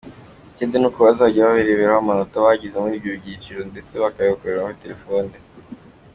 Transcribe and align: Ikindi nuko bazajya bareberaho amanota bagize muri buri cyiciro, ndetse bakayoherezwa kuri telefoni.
Ikindi 0.51 0.75
nuko 0.77 0.99
bazajya 1.05 1.49
bareberaho 1.51 1.97
amanota 2.01 2.43
bagize 2.45 2.75
muri 2.83 3.01
buri 3.01 3.19
cyiciro, 3.23 3.59
ndetse 3.71 3.93
bakayoherezwa 4.03 4.65
kuri 4.67 4.81
telefoni. 4.83 5.33